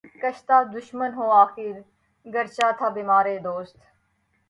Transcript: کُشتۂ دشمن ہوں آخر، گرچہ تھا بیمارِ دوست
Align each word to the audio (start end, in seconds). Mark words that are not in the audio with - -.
کُشتۂ 0.21 0.57
دشمن 0.75 1.11
ہوں 1.17 1.31
آخر، 1.43 1.75
گرچہ 2.25 2.67
تھا 2.77 2.87
بیمارِ 2.95 3.25
دوست 3.45 3.77